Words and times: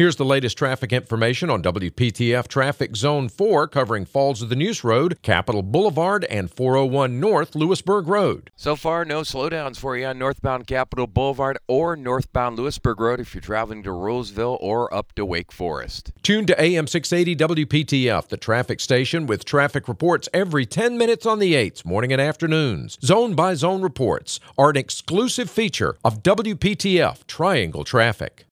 Here's 0.00 0.16
the 0.16 0.24
latest 0.24 0.56
traffic 0.56 0.94
information 0.94 1.50
on 1.50 1.62
WPTF 1.62 2.48
Traffic 2.48 2.96
Zone 2.96 3.28
4 3.28 3.68
covering 3.68 4.06
Falls 4.06 4.40
of 4.40 4.48
the 4.48 4.56
Neuse 4.56 4.82
Road, 4.82 5.20
Capital 5.20 5.62
Boulevard, 5.62 6.24
and 6.30 6.50
401 6.50 7.20
North 7.20 7.54
Louisburg 7.54 8.08
Road. 8.08 8.50
So 8.56 8.76
far, 8.76 9.04
no 9.04 9.20
slowdowns 9.20 9.76
for 9.76 9.98
you 9.98 10.06
on 10.06 10.18
northbound 10.18 10.66
Capital 10.66 11.06
Boulevard 11.06 11.58
or 11.68 11.96
northbound 11.96 12.58
Louisburg 12.58 12.98
Road 12.98 13.20
if 13.20 13.34
you're 13.34 13.42
traveling 13.42 13.82
to 13.82 13.90
Rolesville 13.90 14.56
or 14.62 14.90
up 14.94 15.12
to 15.16 15.26
Wake 15.26 15.52
Forest. 15.52 16.12
Tune 16.22 16.46
to 16.46 16.58
AM 16.58 16.86
680 16.86 17.66
WPTF, 17.66 18.26
the 18.28 18.38
traffic 18.38 18.80
station 18.80 19.26
with 19.26 19.44
traffic 19.44 19.86
reports 19.86 20.30
every 20.32 20.64
10 20.64 20.96
minutes 20.96 21.26
on 21.26 21.40
the 21.40 21.52
8s, 21.52 21.84
morning 21.84 22.10
and 22.10 22.22
afternoons. 22.22 22.96
Zone 23.04 23.34
by 23.34 23.52
zone 23.52 23.82
reports 23.82 24.40
are 24.56 24.70
an 24.70 24.78
exclusive 24.78 25.50
feature 25.50 25.98
of 26.02 26.22
WPTF 26.22 27.26
Triangle 27.26 27.84
Traffic. 27.84 28.46